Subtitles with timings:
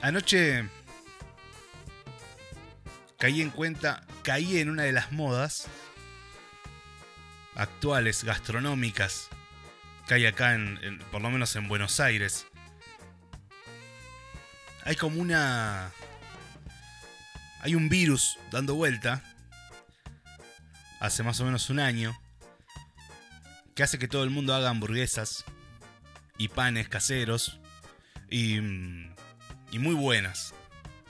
[0.00, 0.68] Anoche
[3.18, 5.66] caí en cuenta, caí en una de las modas
[7.56, 9.28] actuales, gastronómicas,
[10.06, 12.46] que hay acá, en, por lo menos en Buenos Aires.
[14.84, 15.90] Hay como una...
[17.60, 19.24] Hay un virus dando vuelta,
[21.00, 22.16] hace más o menos un año,
[23.74, 25.44] que hace que todo el mundo haga hamburguesas
[26.38, 27.58] y panes caseros
[28.30, 28.60] y,
[29.70, 30.54] y muy buenas.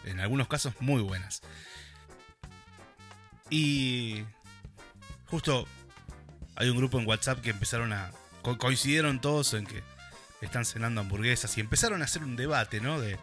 [0.05, 1.43] En algunos casos muy buenas.
[3.51, 4.25] Y
[5.27, 5.67] justo
[6.57, 8.11] hay un grupo en WhatsApp que empezaron a...
[8.43, 9.83] coincidieron todos en que
[10.41, 13.01] están cenando hamburguesas y empezaron a hacer un debate, ¿no?
[13.01, 13.19] De...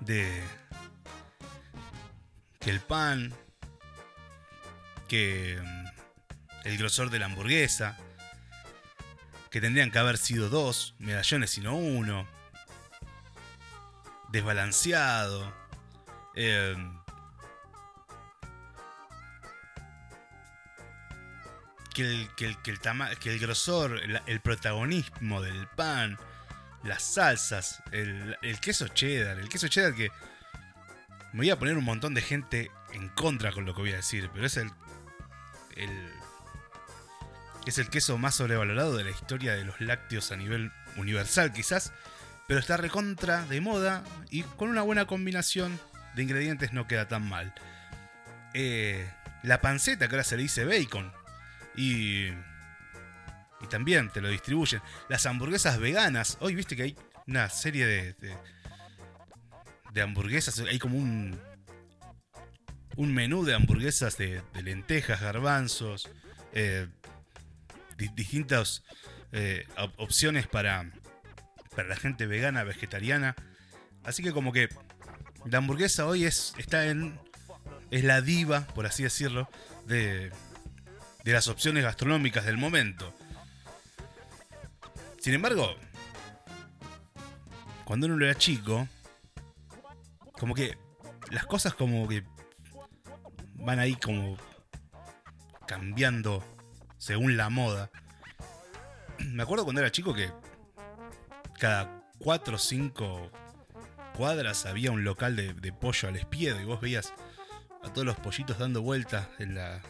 [0.00, 0.42] De...
[2.60, 3.34] Que el pan...
[5.08, 5.60] Que...
[5.62, 5.84] Mm,
[6.64, 7.98] el grosor de la hamburguesa.
[9.50, 12.26] Que tendrían que haber sido dos medallones y no uno.
[14.34, 15.54] Desbalanceado.
[16.34, 16.74] Eh,
[21.94, 22.80] que el, que el, que el,
[23.20, 26.18] que el grosor, el, protagonismo del pan,
[26.82, 30.10] las salsas, el, queso cheddar, el queso cheddar que
[31.32, 33.96] me voy a poner un montón de gente en contra con lo que voy a
[33.96, 34.68] decir, pero es el,
[35.76, 36.12] el
[37.66, 41.92] es el queso más sobrevalorado de la historia de los lácteos a nivel universal quizás,
[42.46, 45.78] pero está recontra de moda y con una buena combinación
[46.14, 47.54] de ingredientes no queda tan mal.
[48.52, 49.08] Eh,
[49.42, 51.12] la panceta que ahora se le dice bacon,
[51.76, 54.80] y, y también te lo distribuyen.
[55.08, 56.36] Las hamburguesas veganas.
[56.40, 58.14] Hoy viste que hay una serie de,
[59.92, 60.58] de, hamburguesas.
[60.60, 61.38] Hay como un,
[62.96, 66.08] un menú de hamburguesas de, lentejas, garbanzos,
[66.52, 66.86] eh,
[67.96, 68.84] distintas
[69.32, 70.90] eh, opciones para,
[71.74, 73.34] para la gente vegana, vegetariana.
[74.04, 74.68] Así que como que
[75.44, 77.18] la hamburguesa hoy es, está en...
[77.90, 79.48] Es la diva, por así decirlo,
[79.86, 80.32] de,
[81.24, 83.14] de las opciones gastronómicas del momento.
[85.20, 85.74] Sin embargo,
[87.84, 88.88] cuando uno era chico,
[90.38, 90.76] como que
[91.30, 92.24] las cosas como que
[93.54, 94.36] van ahí como
[95.66, 96.44] cambiando
[96.98, 97.90] según la moda.
[99.18, 100.30] Me acuerdo cuando era chico que
[101.64, 103.30] cada 4 o 5
[104.18, 107.14] cuadras había un local de, pollo al espiedo y vos veías
[107.82, 109.80] a todos los pollitos dando vueltas en la,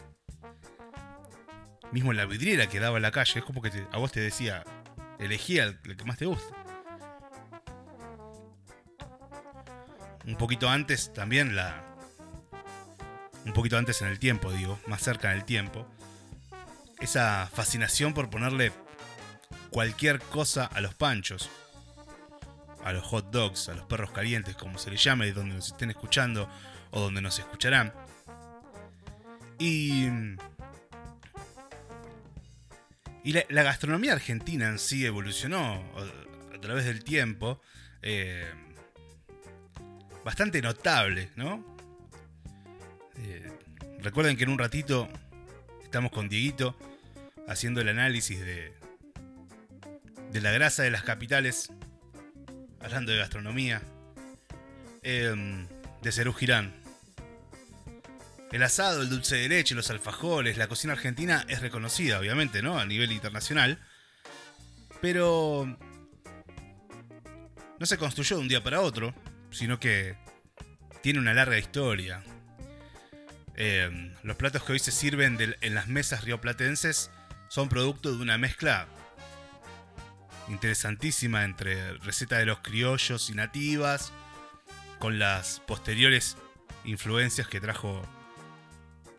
[1.91, 4.21] mismo en la vidriera que daba a la calle, es como que a vos te
[4.21, 4.63] decía,
[5.19, 6.55] elegí el, que más te gusta.
[10.25, 11.83] Un poquito antes también la...
[13.43, 15.85] Un poquito antes en el tiempo, digo, más cerca en el tiempo.
[17.01, 18.71] Esa fascinación por ponerle
[19.71, 21.49] cualquier cosa a los panchos.
[22.85, 25.89] A los hot dogs, a los perros calientes, como se les llame, donde nos estén
[25.89, 26.49] escuchando
[26.91, 27.93] o donde nos escucharán.
[29.59, 30.07] Y
[33.25, 35.83] y la, gastronomía argentina en sí evolucionó
[36.53, 37.59] a, través del tiempo.
[38.03, 38.45] Eh,
[40.23, 41.65] bastante notable, ¿no?
[43.17, 43.51] Eh,
[43.97, 45.09] recuerden que en un ratito
[45.81, 46.77] estamos con Dieguito
[47.47, 48.75] haciendo el análisis de,
[50.31, 51.71] de la grasa de las capitales,
[52.85, 53.81] hablando de gastronomía,
[55.01, 55.33] eh,
[56.03, 56.71] de Cerú Girán.
[58.51, 62.77] El asado, el dulce de leche, los alfajores, la cocina argentina es reconocida, obviamente, ¿no?
[62.77, 63.79] A nivel internacional.
[65.01, 65.65] Pero
[67.79, 69.15] no se construyó de un día para otro,
[69.49, 70.15] sino que
[71.01, 72.23] tiene una larga historia.
[73.55, 77.09] Eh, los platos que hoy se sirven en las mesas rioplatenses
[77.49, 78.87] son producto de una mezcla
[80.47, 84.11] interesantísima entre receta de los criollos y nativas,
[84.99, 86.37] con las posteriores
[86.83, 88.01] influencias que trajo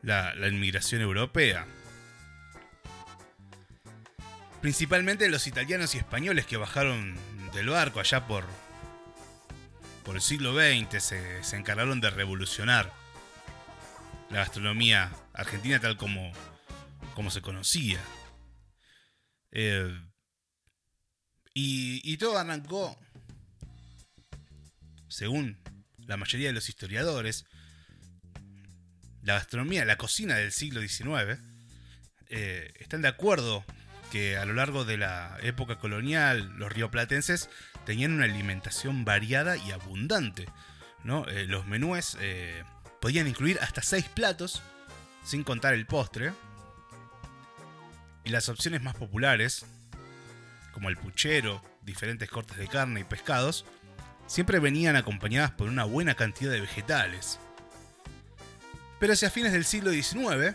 [0.02, 1.66] la, inmigración europea.
[4.60, 7.16] Principalmente los italianos y españoles que bajaron
[7.52, 8.44] del barco allá por,
[10.04, 12.92] por el siglo XX se, se encargaron de revolucionar
[14.30, 16.32] la gastronomía argentina tal como,
[17.14, 18.00] como se conocía.
[19.52, 19.88] Eh,
[21.58, 22.98] y, y, todo arrancó,
[25.08, 25.56] según
[26.06, 27.46] la mayoría de los historiadores,
[29.22, 31.40] la gastronomía, la cocina del siglo XIX,
[32.28, 33.64] eh, están de acuerdo
[34.12, 37.48] que a lo largo de la época colonial los rioplatenses
[37.86, 40.46] tenían una alimentación variada y abundante.
[41.28, 42.64] Eh, los menúes eh,
[43.00, 44.62] podían incluir hasta seis platos,
[45.24, 46.32] sin contar el postre.
[48.24, 49.64] Y las opciones más populares,
[50.76, 53.64] como el puchero, diferentes cortes de carne y pescados,
[54.26, 57.38] siempre venían acompañadas por una buena cantidad de vegetales.
[59.00, 60.54] Pero hacia fines del siglo XIX,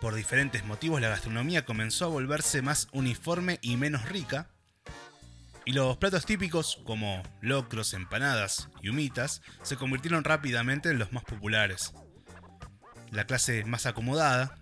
[0.00, 4.50] por diferentes motivos la gastronomía comenzó a volverse más uniforme y menos rica,
[5.64, 11.24] y los platos típicos como locros, empanadas y humitas se convirtieron rápidamente en los más
[11.24, 11.92] populares.
[13.10, 14.54] La clase más acomodada,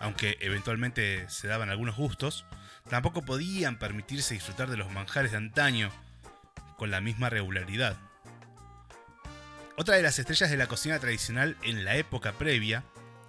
[0.00, 2.46] aunque eventualmente se daban algunos gustos,
[2.88, 5.90] tampoco podían permitirse disfrutar de los manjares de antaño
[6.76, 7.96] con la misma regularidad.
[9.76, 12.84] Otra de las estrellas de la cocina tradicional en la época previa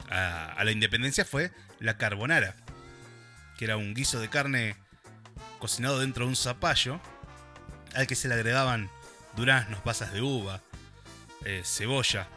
[0.09, 2.55] a, la independencia fue la carbonara,
[3.57, 4.75] que era un guiso de carne
[5.59, 7.00] cocinado dentro de un zapallo
[7.95, 8.89] al que se le agregaban
[9.35, 10.61] duraznos, pasas de uva,
[11.45, 12.27] eh, cebolla,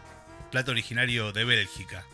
[0.50, 2.04] plato originario de Bélgica.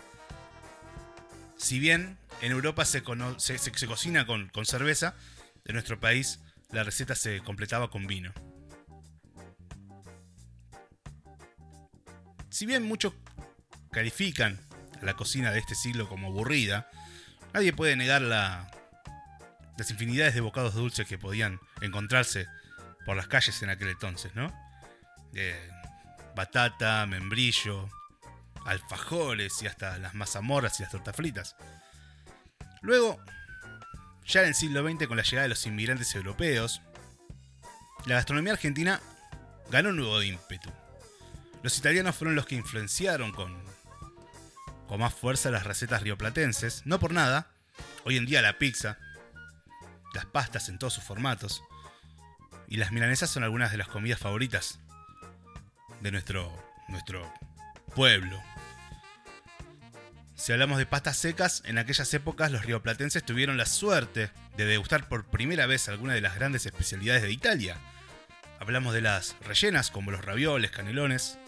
[1.63, 5.15] Si bien en Europa se, cocina con, cerveza,
[5.65, 6.41] en nuestro país
[6.73, 8.33] la receta se completaba con vino.
[12.51, 13.15] Si bien muchos
[13.93, 14.59] califican
[15.03, 16.91] la cocina de este siglo como aburrida,
[17.55, 18.69] nadie puede negar la,
[19.79, 22.49] las infinidades de bocados dulces que podían encontrarse
[23.07, 24.53] por las calles en aquel entonces, ¿no?
[25.33, 25.71] Eh,
[26.35, 27.89] batata, membrillo,
[28.65, 31.57] alfajores y hasta las mazamorras y las tortas fritas.
[32.81, 33.21] Luego,
[34.27, 36.83] ya en el siglo XX, con la llegada de los inmigrantes europeos,
[38.07, 39.01] la gastronomía argentina
[39.71, 40.71] ganó un nuevo ímpetu.
[41.63, 43.63] Los italianos fueron los que influenciaron con,
[44.89, 46.83] con más fuerza las recetas rioplatenses.
[46.85, 47.53] No por nada,
[48.05, 48.99] hoy en día la pizza,
[50.15, 51.63] las pastas en todos sus formatos
[52.69, 54.81] y las milanesas son algunas de las comidas favoritas
[56.01, 56.53] de nuestro,
[56.89, 57.33] nuestro
[57.95, 58.43] pueblo.
[60.35, 65.09] Si hablamos de pastas secas, en aquellas épocas los rioplatenses tuvieron la suerte de degustar
[65.09, 67.77] por primera vez alguna de las grandes especialidades de Italia.
[68.59, 71.39] Hablamos de las rellenas como los ravioles, canelones,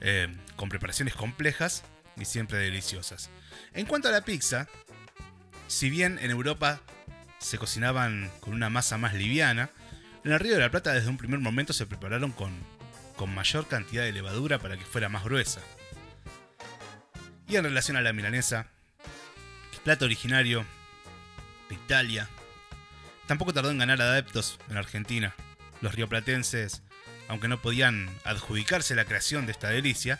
[0.00, 1.84] eh, con preparaciones complejas
[2.16, 3.30] y siempre deliciosas.
[3.72, 4.66] En cuanto a la pizza,
[5.68, 6.80] si bien en Europa
[7.38, 9.70] se cocinaban con una masa más liviana,
[10.24, 12.52] en el Río de la Plata desde un primer momento se prepararon con,
[13.16, 15.60] con mayor cantidad de levadura para que fuera más gruesa.
[17.46, 18.66] Y en relación a la milanesa,
[19.84, 20.64] plato originario
[21.68, 22.28] de Italia,
[23.26, 25.34] tampoco tardó en ganar adeptos en Argentina.
[25.82, 26.82] Los rioplatenses,
[27.28, 30.18] aunque no podían adjudicarse la creación de esta delicia,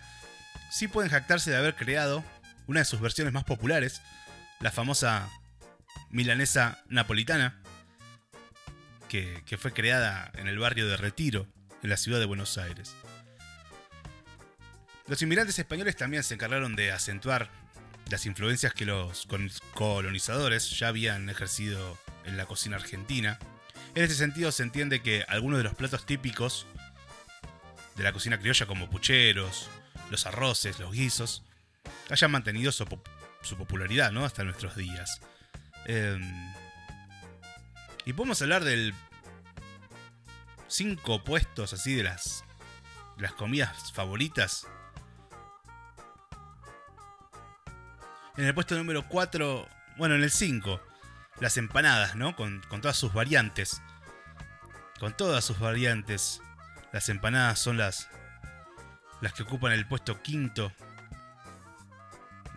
[0.70, 2.24] sí pueden jactarse de haber creado
[2.66, 4.02] una de sus versiones más populares,
[4.60, 5.28] la famosa
[6.10, 7.60] milanesa napolitana,
[9.08, 11.46] que, que fue creada en el barrio de Retiro,
[11.82, 12.94] en la ciudad de Buenos Aires.
[15.06, 17.50] Los inmigrantes españoles también se encargaron de acentuar
[18.10, 19.26] las influencias que los
[19.74, 23.38] colonizadores ya habían ejercido en la cocina argentina.
[23.94, 26.66] En este sentido se entiende que algunos de los platos típicos
[27.96, 29.68] de la cocina criolla como pucheros,
[30.10, 31.42] los arroces, los guisos,
[32.08, 32.86] hayan mantenido su,
[33.56, 34.24] popularidad ¿no?
[34.24, 35.20] hasta nuestros días.
[35.84, 36.22] Em,
[38.06, 38.94] y podemos hablar del
[40.66, 42.42] cinco puestos así de las,
[43.16, 44.66] de las comidas favoritas
[48.36, 50.81] En el puesto número 4, bueno, en el 5,
[51.38, 52.34] las empanadas, ¿no?
[52.34, 53.81] Con, todas sus variantes.
[54.98, 56.40] Con todas sus variantes.
[56.92, 58.08] Las empanadas son las,
[59.20, 60.72] las que ocupan el puesto quinto.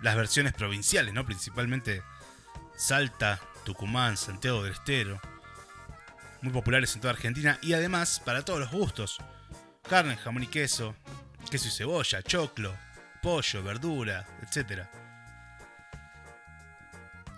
[0.02, 1.26] Las versiones provinciales, ¿no?
[1.26, 2.02] Principalmente
[2.76, 5.22] Salta, Tucumán, Santiago del Estero.
[6.42, 9.18] Muy populares en toda Argentina y además para todos los gustos.
[9.88, 10.96] Carne, jamón y queso,
[11.52, 12.76] queso y cebolla, choclo,
[13.22, 15.07] pollo, verdura, etcétera.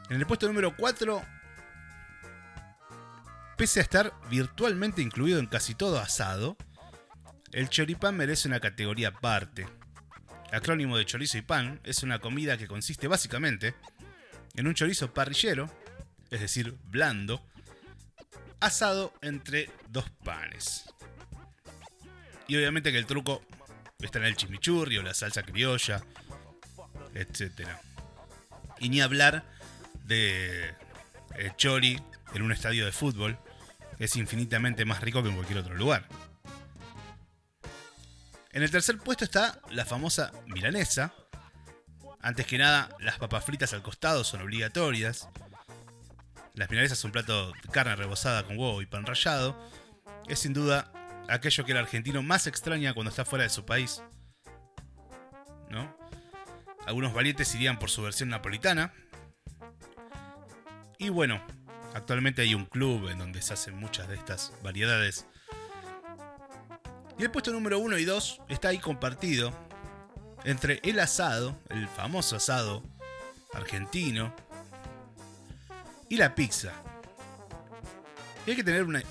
[0.10, 1.22] En el puesto número 4,
[3.56, 6.58] pese a estar virtualmente incluido en casi todo asado,
[7.52, 9.68] el choripán merece una categoría aparte.
[10.52, 13.76] Acrónimo de chorizo y pan, es una comida que consiste básicamente
[14.56, 15.70] en un chorizo parrillero,
[16.32, 17.46] es decir, blando,
[18.60, 20.86] asado entre dos panes.
[22.48, 23.44] Y obviamente que el truco
[24.00, 26.04] está en el chimichurri o la salsa criolla,
[27.14, 27.68] etc.
[28.80, 29.59] Y ni hablar
[30.10, 30.76] de
[31.38, 32.02] eh, chori
[32.34, 33.40] en un estadio de fútbol
[34.00, 36.08] es infinitamente más rico que en cualquier otro lugar.
[38.52, 41.14] En el tercer puesto está la famosa milanesa.
[42.22, 45.30] Antes que nada, las papas fritas al costado son obligatorias.
[46.56, 49.56] Las milanesas son un plato de carne rebozada con huevo y pan rallado.
[50.28, 50.92] Es sin duda
[51.30, 54.02] aquello que el argentino más extraña cuando está fuera de su país.
[55.70, 55.96] ¿No?
[56.88, 58.94] Algunos valientes irían por su versión napolitana,
[61.00, 61.42] y bueno,
[61.96, 65.26] actualmente hay un club en donde se hacen muchas de estas variedades.
[67.18, 69.52] Y el puesto número 1 y 2 está ahí compartido
[70.44, 72.84] entre el asado, el famoso asado
[73.54, 74.36] argentino,
[76.10, 76.74] y la pizza.
[78.46, 79.00] Y hay que tener una.
[79.00, 79.06] Hay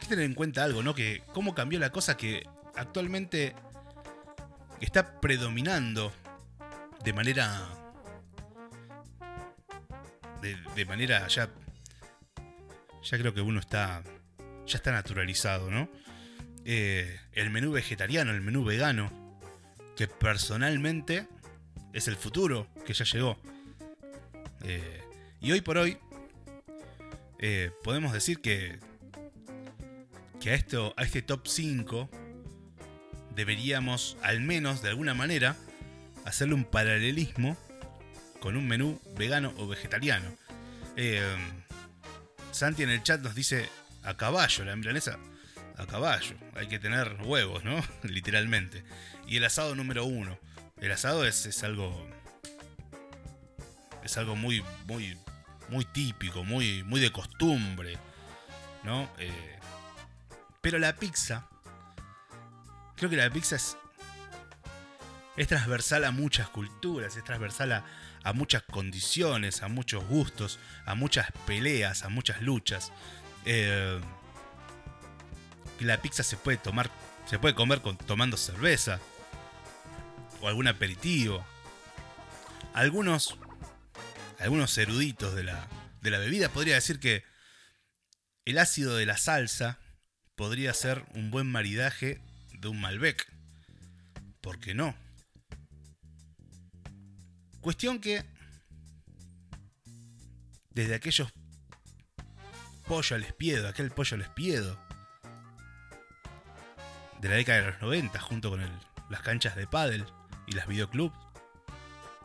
[0.00, 0.94] que tener en cuenta algo, ¿no?
[0.94, 3.54] Que cómo cambió la cosa que actualmente
[4.80, 6.10] está predominando
[7.04, 7.81] de manera.
[10.42, 11.48] De, manera ya.
[13.04, 14.02] Ya creo que uno está.
[14.66, 15.88] Ya está naturalizado, ¿no?
[16.64, 19.10] Eh, el menú vegetariano, el menú vegano,
[19.96, 21.26] que personalmente
[21.92, 23.38] es el futuro que ya llegó.
[24.62, 25.02] Eh,
[25.40, 25.98] y hoy por hoy
[27.38, 28.78] eh, podemos decir que,
[30.40, 32.08] que a, esto, a este top 5
[33.34, 35.56] deberíamos, al menos de alguna manera,
[36.24, 37.56] hacerle un paralelismo
[38.42, 40.36] con un menú vegano o vegetariano.
[42.50, 43.68] Santi en el chat nos dice
[44.02, 45.16] a caballo la milanesa
[45.78, 46.36] a caballo.
[46.56, 47.80] Hay que tener huevos, ¿no?
[48.02, 48.84] Literalmente.
[49.28, 50.38] Y el asado número uno.
[50.80, 52.08] El asado es, algo.
[54.02, 55.16] Es algo muy, muy,
[55.68, 57.96] muy típico, muy, muy de costumbre,
[58.82, 59.08] ¿no?
[59.18, 59.58] Eh,
[60.60, 61.46] pero la pizza.
[62.96, 63.76] Creo que la pizza es.
[65.36, 71.32] Es transversal a muchas culturas, es transversal a, muchas condiciones, a muchos gustos, a muchas
[71.46, 72.92] peleas, a muchas luchas.
[73.46, 74.00] Eh,
[75.80, 76.90] la pizza se puede tomar,
[77.26, 79.00] se puede comer con, tomando cerveza
[80.40, 81.44] o algún aperitivo.
[82.74, 83.36] Algunos,
[84.38, 85.66] algunos eruditos de la,
[86.02, 87.24] de la bebida podría decir que
[88.44, 89.78] el ácido de la salsa
[90.34, 92.20] podría ser un buen maridaje
[92.52, 93.32] de un Malbec.
[94.40, 95.01] ¿Por qué no?
[97.62, 98.24] Cuestión que
[100.70, 101.32] desde aquellos
[102.88, 104.76] pollo al espiedo, aquel pollo al espiedo,
[107.20, 108.68] de la década de los 90, junto con
[109.10, 110.04] las canchas de pádel
[110.48, 111.16] y las videoclubs,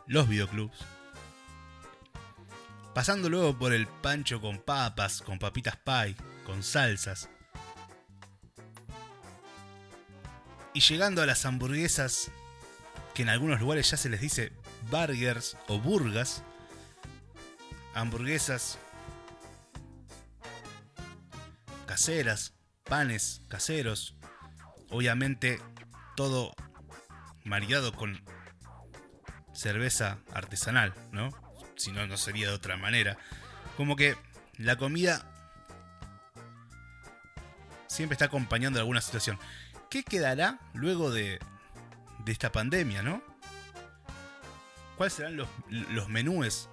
[0.08, 0.76] los videoclubs.
[2.92, 7.28] Pasando luego por el pancho con papas, con papitas pie, con salsas.
[10.74, 12.32] Y llegando a las hamburguesas,
[13.14, 14.52] que en algunos lugares ya se les dice
[14.90, 16.42] burgers o burgas,
[17.94, 18.78] hamburguesas
[21.86, 22.54] caseras,
[22.84, 24.18] panes caseros,
[24.90, 25.60] Obviamente
[26.16, 26.52] todo
[27.44, 28.22] maridado con
[29.52, 31.30] cerveza artesanal, ¿no?
[31.76, 33.18] Si no, no sería de otra manera.
[33.76, 34.16] Como que
[34.56, 35.30] la comida
[37.86, 39.38] siempre está acompañando alguna situación.
[39.90, 41.38] ¿Qué quedará luego de,
[42.24, 43.22] de esta pandemia, no?
[44.98, 46.68] ¿Cuáles serán los, los menúes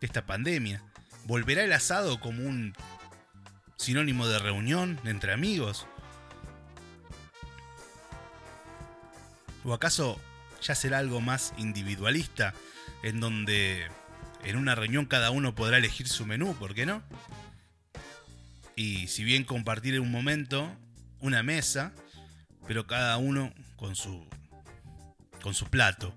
[0.00, 0.80] de esta pandemia?
[1.24, 2.72] ¿Volverá el asado como un
[3.76, 5.88] sinónimo de reunión entre amigos?
[9.64, 10.20] ¿O acaso
[10.62, 12.54] ya será algo más individualista,
[13.02, 13.88] en donde
[14.44, 17.02] en una reunión cada uno podrá elegir su menú, ¿por qué no?
[18.76, 20.70] Y si bien compartir en un momento
[21.18, 21.92] una mesa,
[22.68, 24.24] pero cada uno con su
[25.42, 26.14] con su plato.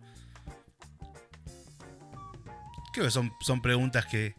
[2.98, 4.34] Creo que son, preguntas que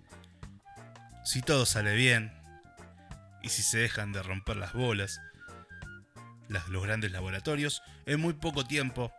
[1.24, 2.32] si todo sale bien
[3.40, 5.20] y si se dejan de romper las bolas,
[6.48, 9.12] los grandes laboratorios, en muy poco tiempo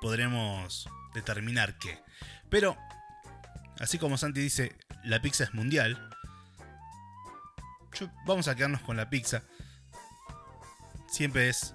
[0.00, 2.02] podremos determinar qué.
[2.50, 2.76] Pero,
[3.78, 6.10] así como Santi dice, la pizza es mundial,
[8.26, 9.44] vamos a quedarnos con la pizza.
[11.08, 11.72] Siempre es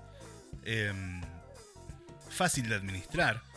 [0.66, 1.22] em,
[2.30, 3.53] fácil de administrar.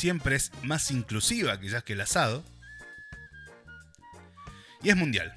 [0.00, 2.42] Siempre es más inclusiva quizás que el asado.
[4.82, 5.30] Y es mundial.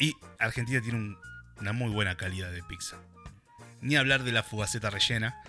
[0.00, 1.18] Y Argentina tiene un
[1.60, 2.96] una muy buena calidad de pizza.
[3.80, 5.40] Ni hablar de la fugaceta rellena,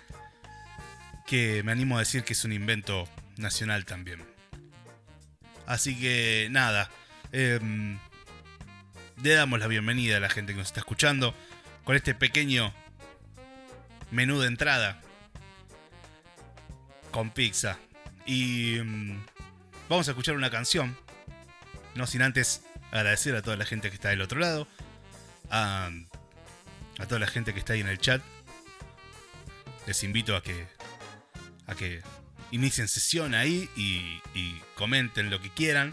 [1.26, 4.24] que me animo a decir que es un invento nacional también.
[5.66, 6.90] Así que nada,
[7.32, 7.98] em,
[9.22, 11.34] le damos la bienvenida a la gente que nos está escuchando
[11.84, 12.72] con este pequeño
[14.10, 15.00] menú de entrada
[17.20, 17.78] con pizza.
[18.24, 19.22] Y em,
[19.90, 20.96] vamos a escuchar una canción,
[21.94, 22.62] no sin antes
[22.92, 24.66] agradecer a toda la gente que está del otro lado
[25.50, 25.90] a,
[27.06, 28.22] toda la gente que está ahí en el chat.
[29.86, 30.66] Les invito a que,
[31.66, 32.02] a que
[32.52, 35.92] inicien sesión ahí y comenten lo que quieran.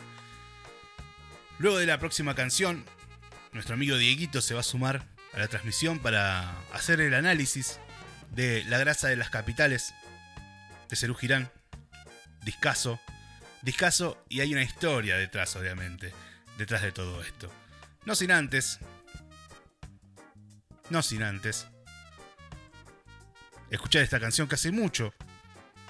[1.59, 2.85] Luego de la próxima canción,
[3.51, 7.81] nuestro amigo Dieguito se va a sumar a la transmisión para hacer el análisis
[8.31, 9.93] de la grasa de las capitales
[10.89, 11.51] de Cerú Girán.
[12.43, 12.99] Discaso.
[13.61, 16.13] Discaso y hay una historia detrás, obviamente,
[16.57, 17.51] detrás de todo esto.
[18.05, 18.79] No sin antes
[20.89, 21.67] No sin antes.
[23.69, 25.13] Escuchar esta canción que hace mucho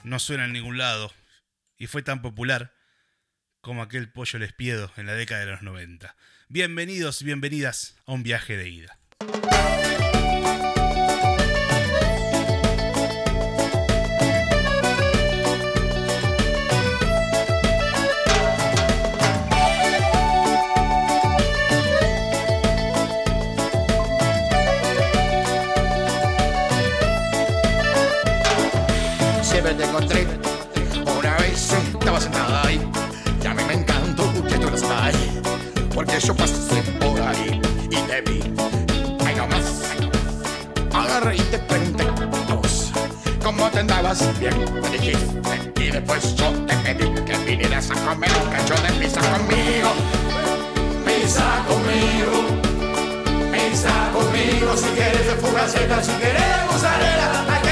[0.04, 1.12] no suena en ningún lado
[1.78, 2.74] y fue tan popular
[3.62, 6.16] como aquel pollo lespiedo en la década de los 90.
[6.48, 9.00] Bienvenidos bienvenidas a un viaje de ida.
[29.58, 30.28] Siempre te encontré.
[31.18, 32.80] Una vez estaba sentada ahí.
[33.42, 35.42] Y a mí me encantó que tú estás ahí.
[35.96, 37.60] Porque yo pasé por ahí
[37.90, 38.54] y te vi.
[39.26, 39.82] Ay, no más.
[40.94, 42.06] Agarré y te pregunté
[42.54, 42.92] vos.
[43.44, 44.20] ¿Cómo te andabas?
[44.40, 45.26] Bien, me dijiste.
[45.84, 49.90] Y después yo te pedí que vinieras a comer un cacho de pizza conmigo.
[51.04, 52.62] Pizza conmigo.
[53.52, 54.78] Pizza conmigo.
[54.78, 57.67] Si quieres de fugaceta, si quieres de mozzarella,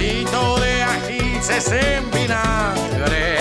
[0.00, 3.38] pedacito de ajíes en vinagre.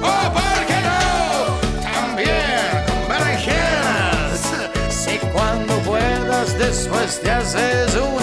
[0.00, 4.40] O por qué no, también con berenjenas.
[4.88, 8.16] Si cuando puedas después te haces un.